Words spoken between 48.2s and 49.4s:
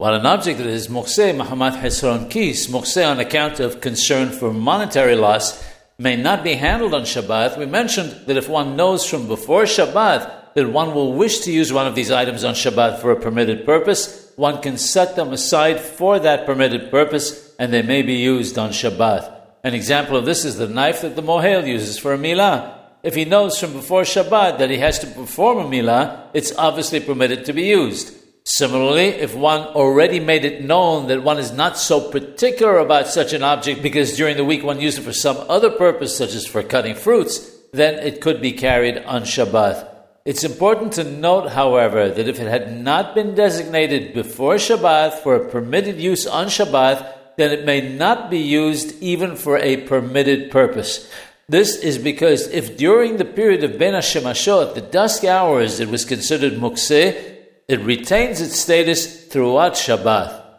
be used even